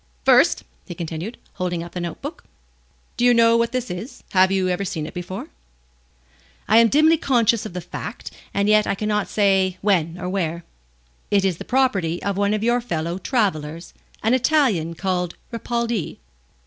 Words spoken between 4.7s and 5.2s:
seen it